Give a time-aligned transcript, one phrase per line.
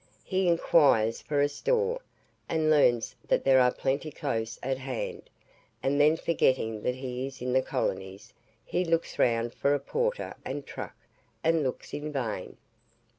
[0.23, 2.01] He inquires for a store,
[2.49, 5.29] and learns that there are plenty close at hand;
[5.83, 8.33] and then forgetting that he is in the colonies,
[8.65, 10.95] he looks round for a porter and truck,
[11.43, 12.57] and looks in vain.